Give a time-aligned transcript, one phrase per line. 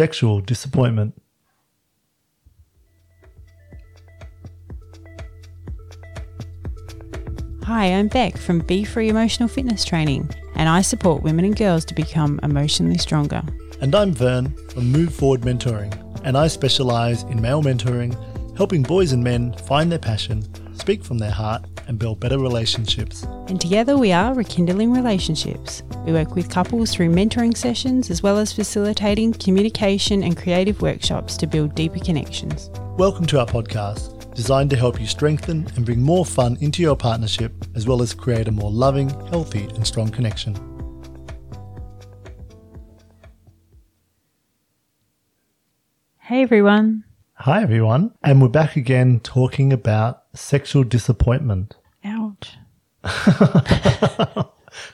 [0.00, 1.12] sexual disappointment.
[7.64, 11.84] Hi, I'm Beck from Be Free Emotional Fitness Training, and I support women and girls
[11.84, 13.42] to become emotionally stronger.
[13.82, 15.92] And I'm Vern from Move Forward Mentoring,
[16.24, 18.16] and I specialize in male mentoring,
[18.56, 20.40] helping boys and men find their passion,
[20.90, 23.22] speak from their heart, and build better relationships.
[23.46, 25.84] And together we are rekindling relationships.
[26.04, 31.36] We work with couples through mentoring sessions as well as facilitating communication and creative workshops
[31.36, 32.70] to build deeper connections.
[32.98, 36.96] Welcome to our podcast, designed to help you strengthen and bring more fun into your
[36.96, 40.56] partnership, as well as create a more loving, healthy, and strong connection.
[46.18, 47.04] Hey everyone.
[47.44, 51.74] Hi, everyone, and we're back again talking about sexual disappointment.
[52.04, 52.58] Ouch.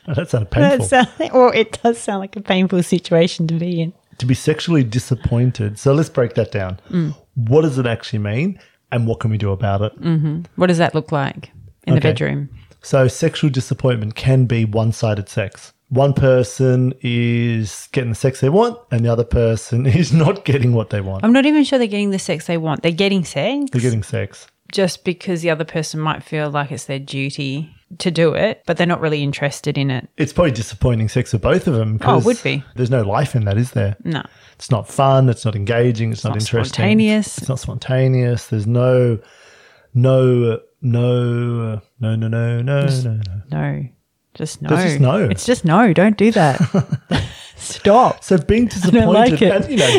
[0.07, 0.87] That sounded painful.
[0.87, 3.93] That sound, or it does sound like a painful situation to be in.
[4.19, 5.77] to be sexually disappointed.
[5.77, 6.79] So let's break that down.
[6.89, 7.17] Mm.
[7.35, 8.61] What does it actually mean,
[8.93, 10.01] and what can we do about it?
[10.01, 10.43] Mm-hmm.
[10.55, 11.51] What does that look like
[11.85, 12.49] in the bedroom?
[12.81, 15.73] So, sexual disappointment can be one sided sex.
[15.89, 20.73] One person is getting the sex they want, and the other person is not getting
[20.73, 21.25] what they want.
[21.25, 22.83] I'm not even sure they're getting the sex they want.
[22.83, 23.71] They're getting sex.
[23.71, 24.49] They're getting sex.
[24.73, 28.77] just because the other person might feel like it's their duty to do it, but
[28.77, 30.09] they're not really interested in it.
[30.17, 32.01] It's probably disappointing sex for both of them.
[32.03, 32.65] Oh, would be.
[32.75, 33.97] There's no life in that, is there?
[34.03, 34.23] No.
[34.55, 35.29] It's not fun.
[35.29, 36.11] It's not engaging.
[36.11, 36.75] It's, not, not interesting.
[36.75, 37.39] spontaneous.
[37.39, 38.49] It's not spontaneous.
[38.49, 39.21] There's no,
[39.95, 43.89] no, no, no, no, no, no, no, no.
[44.37, 44.69] Just no.
[44.69, 45.29] Just no.
[45.29, 45.93] It's just no.
[45.93, 47.25] Don't do that.
[47.57, 48.23] Stop.
[48.23, 49.99] So being disappointed, like and, you know,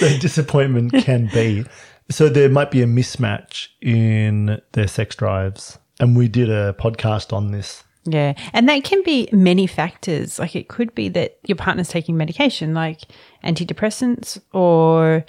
[0.00, 1.64] the disappointment can be.
[2.10, 7.32] So there might be a mismatch in their sex drives, and we did a podcast
[7.32, 7.84] on this.
[8.04, 8.34] Yeah.
[8.52, 10.38] And that can be many factors.
[10.38, 13.02] Like it could be that your partner's taking medication, like
[13.44, 15.24] antidepressants or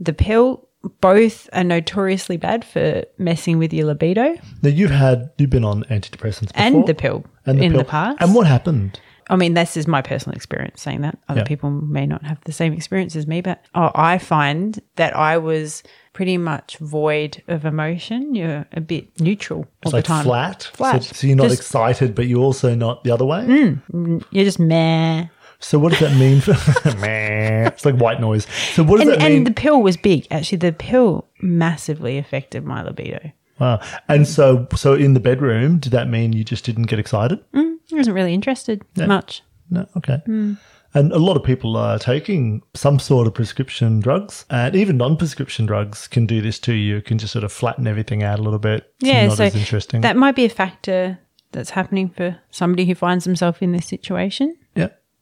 [0.00, 0.67] the pill.
[1.00, 5.82] Both are notoriously bad for messing with your libido Now you've had you've been on
[5.84, 7.80] antidepressants before, and the pill and in pill.
[7.80, 8.18] the past.
[8.20, 9.00] And what happened?
[9.30, 11.18] I mean, this is my personal experience saying that.
[11.28, 11.44] Other Yeah.
[11.44, 15.36] people may not have the same experience as me, but oh, I find that I
[15.36, 15.82] was
[16.14, 18.34] pretty much void of emotion.
[18.34, 20.24] You're a bit neutral all It's the like time.
[20.24, 20.62] flat.
[20.72, 21.02] Flat.
[21.04, 23.40] So, so you're not Just- excited, but you're also not the other way.
[23.40, 25.26] Mm, mm, you're just meh.
[25.60, 26.52] So what does that mean for?
[27.00, 27.66] Meh.
[27.66, 28.46] it's like white noise.
[28.74, 29.38] So what does And, that mean?
[29.38, 30.26] and the pill was big.
[30.30, 33.32] Actually, the pill massively affected my libido.
[33.58, 33.80] wow.
[34.08, 37.40] And so so in the bedroom, did that mean you just didn't get excited?
[37.54, 39.42] I wasn't really interested much.
[39.70, 40.20] No, okay.
[40.26, 40.54] Hmm.
[40.94, 45.66] And a lot of people are taking some sort of prescription drugs, and even non-prescription
[45.66, 46.96] drugs can do this to you.
[46.98, 48.90] It can just sort of flatten everything out a little bit.
[49.00, 50.00] It's Yeah, not so as interesting.
[50.00, 51.18] that might be a factor
[51.52, 54.56] that's happening for somebody who finds themselves in this situation.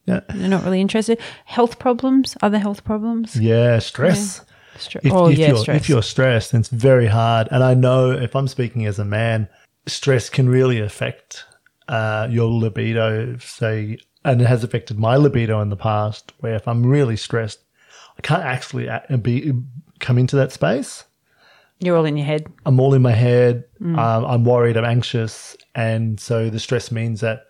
[0.07, 1.19] Yeah, yeah, They're not really interested.
[1.45, 3.37] Health problems, other health problems.
[3.39, 3.79] yeah.
[3.81, 4.45] Stress.
[4.77, 5.77] Stre- If, oh if yeah, you're, stress.
[5.83, 7.49] if you're stressed, then it's very hard.
[7.51, 9.49] And I know if I'm speaking as a man,
[9.87, 11.45] stress can really affect
[11.89, 13.37] uh, your libido.
[13.39, 16.33] Say, and it has affected my libido in the past.
[16.41, 17.61] Where if I'm really stressed,
[18.19, 18.89] I can't actually
[19.23, 19.53] be
[19.99, 21.05] come into that space.
[21.81, 22.47] You're all in your head.
[22.65, 23.65] I'm all in my head.
[23.83, 24.77] Um, I'm worried.
[24.77, 27.47] I'm anxious, and so the stress means that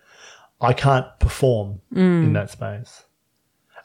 [0.61, 1.81] I can't perform
[2.25, 3.03] in that space.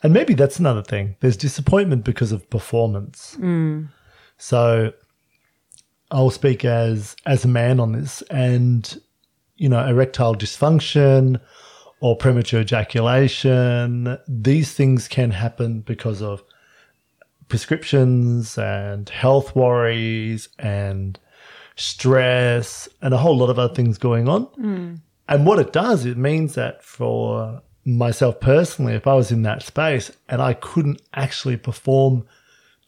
[0.03, 1.17] And maybe that's another thing.
[1.21, 3.37] There's disappointment because of performance.
[4.39, 4.93] So
[6.11, 9.01] I'll speak as as a man on this, and
[9.57, 11.41] you know, erectile dysfunction
[12.01, 14.19] or premature ejaculation.
[14.27, 16.43] These things can happen because of
[17.49, 21.19] prescriptions and health worries and
[21.77, 25.01] stress and a whole lot of other things going on.
[25.29, 29.63] And what it does, it means that for myself personally, if I was in that
[29.63, 32.27] space and I couldn't actually perform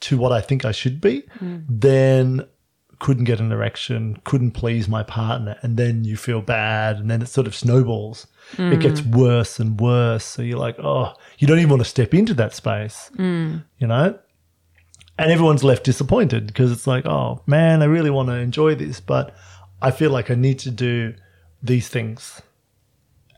[0.01, 1.61] to what I think I should be, hmm.
[1.69, 2.47] then
[2.99, 7.23] couldn't get an erection, couldn't please my partner, and then you feel bad, and then
[7.23, 8.27] it sort of snowballs.
[8.59, 9.11] It gets hmm.
[9.13, 10.25] worse and worse.
[10.25, 13.59] So you're like, oh, you don't even want to step into that space, hmm.
[13.79, 14.19] you know?
[15.19, 19.01] And everyone's left disappointed because it's like, oh man, I really want to enjoy this,
[19.01, 19.35] but
[19.81, 21.15] I feel like I need to do
[21.65, 22.43] these things.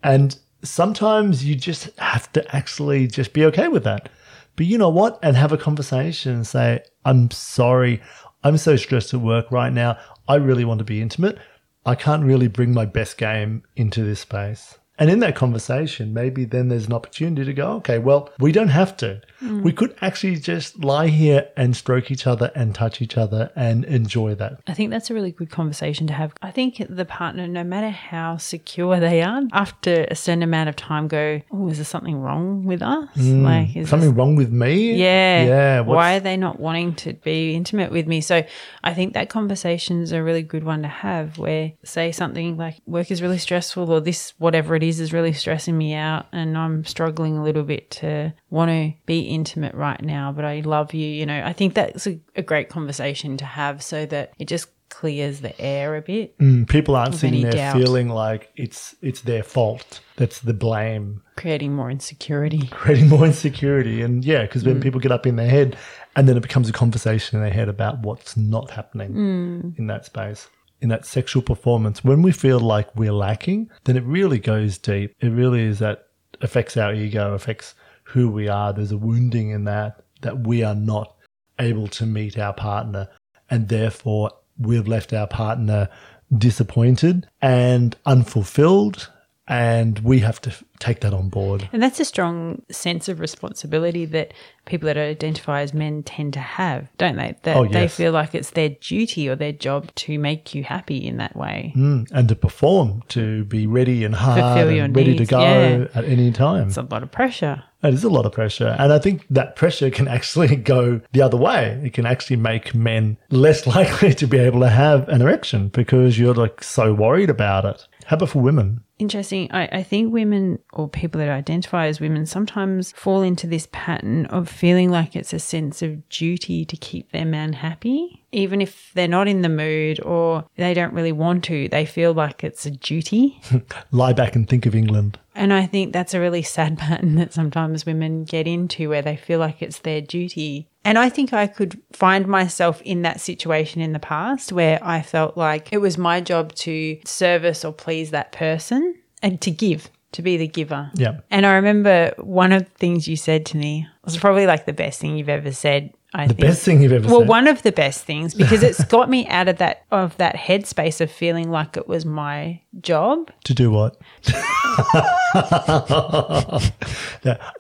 [0.02, 4.08] And sometimes you just have to actually just be okay with that.
[4.56, 5.18] But you know what?
[5.22, 8.02] And have a conversation and say, I'm sorry.
[8.42, 9.98] I'm so stressed at work right now.
[10.28, 11.38] I really want to be intimate.
[11.84, 14.78] I can't really bring my best game into this space.
[14.98, 18.68] And in that conversation, maybe then there's an opportunity to go, okay, well, we don't
[18.68, 19.20] have to.
[19.40, 19.60] Hmm.
[19.62, 23.84] We could actually just lie here and stroke each other and touch each other and
[23.84, 24.60] enjoy that.
[24.66, 26.32] I think that's a really good conversation to have.
[26.40, 30.76] I think the partner, no matter how secure they are, after a certain amount of
[30.76, 33.10] time, go, "Oh, is there something wrong with us?
[33.14, 33.42] Hmm.
[33.44, 34.94] Like, is Something this- wrong with me?
[34.94, 35.80] yeah, Yeah.
[35.80, 38.22] what's- Why are they not wanting to be intimate with me?
[38.22, 38.42] So
[38.82, 41.36] I think that conversation is a really good one to have.
[41.36, 45.32] Where say something like, "Work is really stressful," or "This whatever it is is really
[45.32, 50.00] stressing me out," and I'm struggling a little bit to want to be intimate right
[50.02, 51.06] now, but I love you.
[51.06, 54.68] You know, I think that's a, a great conversation to have, so that it just
[54.88, 57.76] clears the air a bit, Mm, people aren't sitting there doubt.
[57.76, 60.00] feeling like it's it's their fault.
[60.16, 61.22] That's the blame.
[61.36, 62.66] creating more insecurity.
[62.70, 64.00] creating more insecurity.
[64.00, 65.76] And yeah, because when people get up in their head
[66.14, 70.06] and then it becomes a conversation in their head about what's not happening in that
[70.06, 70.48] space,
[70.80, 75.14] in that sexual performance, when we feel like we're lacking, then it really goes deep.
[75.20, 76.08] It really is that
[76.40, 77.74] affects our ego, affects
[78.04, 78.72] who we are.
[78.72, 81.16] There's a wounding in that, that we are not
[81.58, 83.08] able to meet our partner.
[83.50, 85.88] And therefore, we've left our partner
[86.36, 89.10] disappointed and unfulfilled.
[89.48, 91.68] And we have to take that on board.
[91.72, 94.34] And that's a strong sense of responsibility that
[94.64, 97.36] people that identify as men tend to have, don't they?
[97.42, 100.98] That Oh, they feel like it's their duty or their job to make you happy
[100.98, 101.72] in that way.
[101.76, 105.86] Mm, and to perform, to be ready and hard and ready to go yeah.
[105.94, 106.68] at any time.
[106.68, 107.62] It's a lot of pressure.
[107.82, 108.74] It is a lot of pressure.
[108.78, 111.80] And I think that pressure can actually go the other way.
[111.84, 116.18] It can actually make men less likely to be able to have an erection because
[116.18, 117.86] you're like so worried about it.
[118.06, 118.82] How about for women?
[118.98, 119.50] Interesting.
[119.52, 124.24] I, I think women or people that identify as women sometimes fall into this pattern
[124.26, 128.24] of feeling like it's a sense of duty to keep their man happy.
[128.32, 132.14] Even if they're not in the mood or they don't really want to, they feel
[132.14, 133.40] like it's a duty.
[133.90, 135.18] Lie back and think of England.
[135.34, 139.16] And I think that's a really sad pattern that sometimes women get into where they
[139.16, 140.68] feel like it's their duty.
[140.86, 145.02] And I think I could find myself in that situation in the past where I
[145.02, 149.90] felt like it was my job to service or please that person and to give,
[150.12, 150.92] to be the giver.
[150.94, 151.20] Yeah.
[151.28, 154.72] And I remember one of the things you said to me was probably like the
[154.72, 155.92] best thing you've ever said.
[156.18, 156.40] I The think.
[156.48, 159.48] best thing you've ever Well, one of the best things because it's got me out
[159.48, 163.96] of that of that headspace of feeling like it was my job to do what?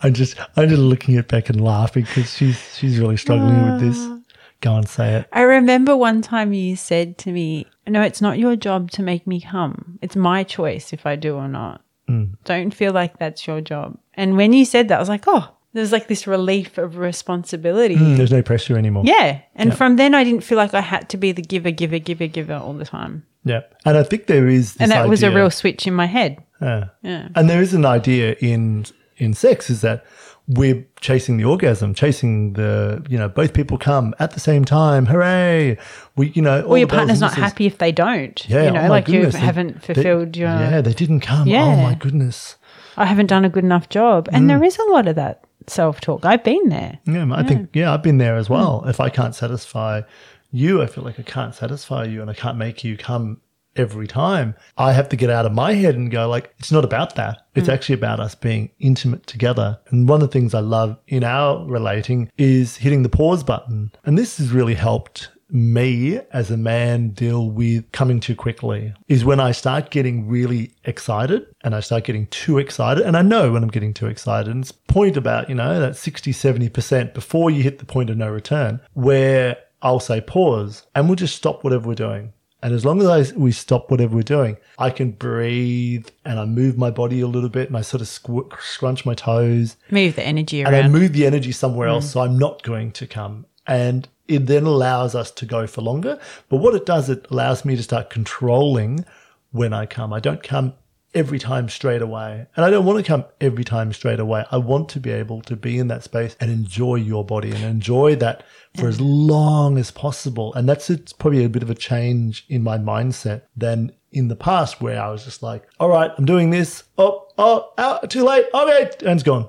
[0.02, 3.80] I'm just I'm just looking at Beck and laughing because she's she's really struggling with
[3.80, 3.96] this.
[3.98, 4.18] Ah.
[4.62, 5.26] Go and say it.
[5.32, 9.26] I remember one time you said to me, No, it's not your job to make
[9.26, 9.98] me come.
[10.00, 11.82] It's my choice if I do or not.
[12.08, 12.36] Mm.
[12.44, 13.98] Don't feel like that's your job.
[14.14, 15.46] And when you said that, I was like, Oh,
[15.76, 17.96] there's like this relief of responsibility.
[17.96, 19.04] Mm, There's no pressure anymore.
[19.06, 19.40] Yeah.
[19.54, 22.26] And from then, I didn't feel like I had to be the giver, giver, giver,
[22.26, 23.24] giver all the time.
[23.44, 23.60] Yeah.
[23.84, 26.42] And I think there is this And that was a real switch in my head.
[26.60, 26.84] Yeah.
[27.02, 27.28] Yeah.
[27.34, 28.86] And there is an idea in
[29.18, 30.04] in sex is that
[30.48, 35.06] we're chasing the orgasm, chasing the you know both people come at the same time.
[35.06, 35.76] Hooray!
[36.16, 38.38] We you know Or your partner's not happy if they don't.
[38.48, 40.48] Yeah, You oh know, my like you goodness, they- haven't they- fulfilled your.
[40.48, 41.46] Yeah, they didn't come.
[41.48, 41.64] Yeah.
[41.64, 42.56] Oh my goodness.
[42.96, 44.28] I haven't done a good enough job.
[44.32, 46.24] And there is a lot of that self talk.
[46.24, 46.98] I've been there.
[47.06, 48.82] Yeah, I think yeah, I've been there as well.
[48.84, 48.90] Mm.
[48.90, 50.02] If I can't satisfy
[50.50, 53.40] you, I feel like I can't satisfy you, and I can't make you come
[53.76, 54.54] every time.
[54.76, 57.46] I have to get out of my head and go like, it's not about that.
[57.54, 57.72] It's mm.
[57.72, 59.78] actually about us being intimate together.
[59.88, 63.92] And one of the things I love in our relating is hitting the pause button,
[64.04, 69.24] and this has really helped me as a man deal with coming too quickly is
[69.24, 73.04] when I start getting really excited and I start getting too excited.
[73.04, 74.50] And I know when I'm getting too excited.
[74.50, 78.16] And it's point about, you know, that 60, 70% before you hit the point of
[78.16, 82.32] no return where I'll say pause and we'll just stop whatever we're doing.
[82.62, 86.46] And as long as I, we stop whatever we're doing, I can breathe and I
[86.46, 90.16] move my body a little bit and I sort of squ- scrunch my toes Move
[90.16, 90.74] the energy around.
[90.74, 91.92] and I move the energy somewhere mm.
[91.92, 93.46] else so I'm not going to come.
[93.66, 96.18] And it then allows us to go for longer.
[96.48, 99.04] But what it does, it allows me to start controlling
[99.50, 100.12] when I come.
[100.12, 100.74] I don't come
[101.14, 102.46] every time straight away.
[102.56, 104.44] And I don't want to come every time straight away.
[104.50, 107.64] I want to be able to be in that space and enjoy your body and
[107.64, 108.44] enjoy that
[108.76, 110.52] for as long as possible.
[110.54, 114.36] And that's it's probably a bit of a change in my mindset than in the
[114.36, 116.84] past where I was just like, all right, I'm doing this.
[116.98, 118.46] Oh, oh, oh too late.
[118.52, 118.90] Okay.
[119.00, 119.48] And it's gone.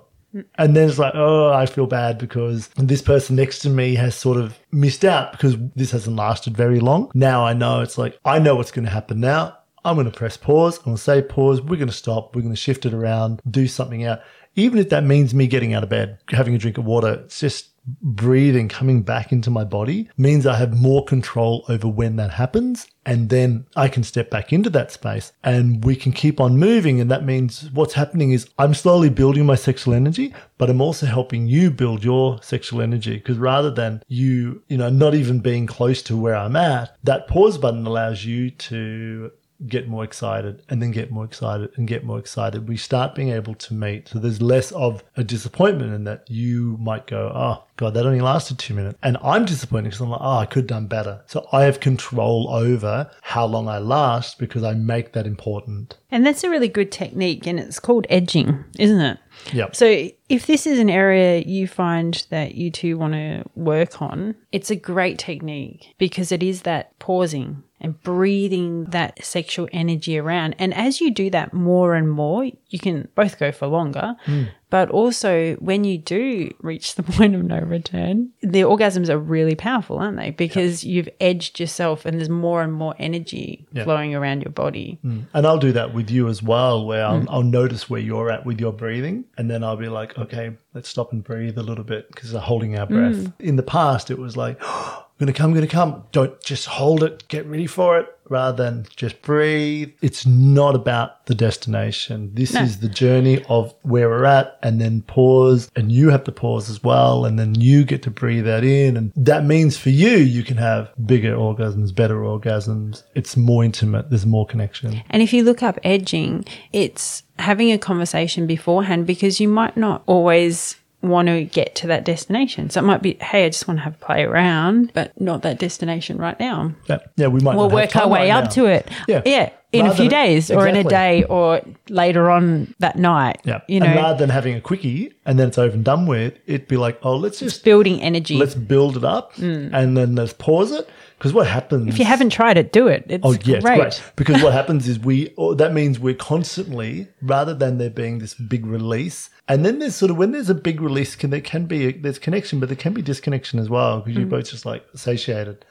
[0.55, 4.15] And then it's like, oh, I feel bad because this person next to me has
[4.15, 7.11] sort of missed out because this hasn't lasted very long.
[7.13, 9.57] Now I know it's like, I know what's going to happen now.
[9.85, 10.79] I'm going to press pause.
[10.79, 11.61] I'm going to say pause.
[11.61, 12.35] We're going to stop.
[12.35, 14.19] We're going to shift it around, do something out.
[14.55, 17.39] Even if that means me getting out of bed, having a drink of water, it's
[17.39, 17.69] just
[18.01, 22.87] breathing coming back into my body means I have more control over when that happens.
[23.05, 26.99] And then I can step back into that space and we can keep on moving.
[26.99, 31.05] And that means what's happening is I'm slowly building my sexual energy, but I'm also
[31.05, 33.15] helping you build your sexual energy.
[33.15, 37.29] Because rather than you, you know, not even being close to where I'm at, that
[37.29, 39.31] pause button allows you to
[39.65, 42.67] get more excited and then get more excited and get more excited.
[42.67, 44.09] We start being able to meet.
[44.09, 48.21] So there's less of a disappointment in that you might go, oh, God, that only
[48.21, 48.97] lasted two minutes.
[49.03, 51.21] And I'm disappointed because I'm like, oh, I could have done better.
[51.27, 55.97] So I have control over how long I last because I make that important.
[56.09, 59.19] And that's a really good technique, and it's called edging, isn't it?
[59.51, 59.75] Yep.
[59.75, 64.35] So, if this is an area you find that you two want to work on,
[64.51, 70.55] it's a great technique because it is that pausing and breathing that sexual energy around.
[70.57, 74.15] And as you do that more and more, you can both go for longer.
[74.25, 74.43] Hmm.
[74.69, 79.55] But also, when you do reach the point of no return, the orgasms are really
[79.55, 80.31] powerful, aren't they?
[80.31, 84.99] Because you've edged yourself and there's more and more energy flowing around your body.
[85.03, 85.21] Hmm.
[85.33, 87.29] And I'll do that with you as well, where I'll, hmm.
[87.29, 89.25] I'll notice where you're at with your breathing.
[89.37, 92.77] And then I'll be like, okay, let's stop and breathe a little bit because holding
[92.77, 93.31] our breath.
[93.39, 96.03] In the past, it was like, oh, I'm going to come, going to come.
[96.11, 99.89] Don't just hold it, get ready for it, rather than just breathe.
[99.99, 102.29] It's not about the destination.
[102.35, 102.61] This No.
[102.61, 105.71] is the journey of where we're at and then pause.
[105.75, 107.25] And you have to pause as well.
[107.25, 108.95] And then you get to breathe that in.
[108.95, 113.01] And that means for you, you can have bigger orgasms, better orgasms.
[113.15, 114.11] It's more intimate.
[114.11, 115.01] There's more connection.
[115.09, 120.03] And if you look up edging, it's having a conversation beforehand because you might not
[120.05, 120.75] always
[121.07, 122.69] want to get to that destination.
[122.69, 125.41] So it might be, hey, I just want to have a play around, but not
[125.41, 126.73] that destination right now.
[126.87, 127.55] Yeah, yeah, we might.
[127.55, 128.49] We'll work our way right up now.
[128.51, 128.89] to it.
[129.07, 129.21] Yeah.
[129.25, 129.49] Yeah.
[129.79, 133.39] In a few than- days or in a day or later on that night.
[133.43, 136.05] Yeah, You know, and rather than having a quickie and then it's over and done
[136.07, 138.37] with, it'd be like, oh, let's just building energy.
[138.37, 140.87] let's build it up and then let's pause it.
[141.17, 141.89] Because what happens Mm.
[141.89, 143.05] if you haven't tried it, do it.
[143.09, 143.79] It's Oh yeah, great.
[143.79, 144.11] it's great.
[144.15, 148.35] Because what happens is we oh, that means we're constantly rather than there being this
[148.35, 151.65] big release, and then there's sort of when there's a big release, can there can
[151.65, 154.19] be there's connection, but there can be disconnection as well because Mm.
[154.19, 155.65] you're both just like satiated.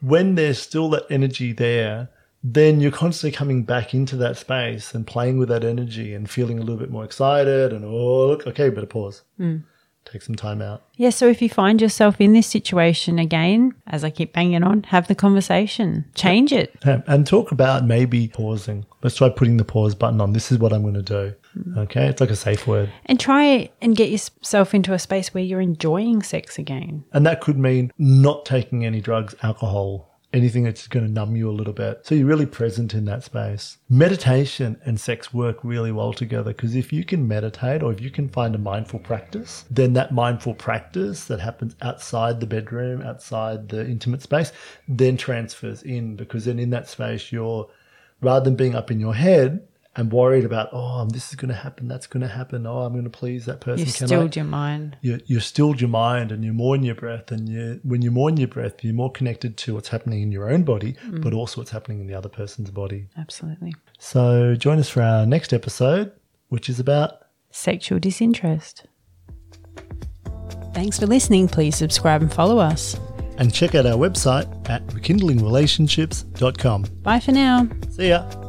[0.00, 2.08] When there's still that energy there,
[2.44, 6.58] then you're constantly coming back into that space and playing with that energy and feeling
[6.58, 9.62] a little bit more excited and oh look okay, better pause, Mm.
[10.04, 10.82] take some time out.
[10.96, 14.82] Yeah, so if you find yourself in this situation again, as I keep banging on,
[14.84, 16.74] have the conversation, change it.
[16.84, 18.84] And talk about maybe pausing.
[19.02, 20.32] Let's try putting the pause button on.
[20.32, 21.34] This is what I'm going to do.
[21.76, 22.90] Okay, it's like a safe word.
[23.06, 27.04] And try and get yourself into a space where you're enjoying sex again.
[27.12, 31.48] And that could mean not taking any drugs, alcohol, anything that's going to numb you
[31.48, 32.04] a little bit.
[32.04, 33.78] So you're really present in that space.
[33.88, 38.10] Meditation and sex work really well together because if you can meditate or if you
[38.10, 43.68] can find a mindful practice, then that mindful practice that happens outside the bedroom, outside
[43.68, 44.52] the intimate space,
[44.88, 47.68] then transfers in because then in that space, you're
[48.20, 51.50] rather than being up in your head, and worried about, oh, um, this is going
[51.50, 53.84] to happen, that's going to happen, oh, I'm going to please that person.
[53.86, 54.96] You've Can I- stilled your mind.
[55.02, 58.12] you you stilled your mind and you're more in your breath and you when you're
[58.12, 61.22] more in your breath you're more connected to what's happening in your own body mm.
[61.22, 63.74] but also what's happening in the other person's body Absolutely.
[63.98, 66.12] so join us for our next episode
[66.48, 67.18] which is about
[67.50, 68.84] Sexual disinterest.
[70.72, 71.48] Thanks for listening.
[71.48, 72.96] Please subscribe and follow us.
[73.38, 77.68] and check out our website at rekindlingrelationships.com Bye for now.
[77.90, 78.41] see ya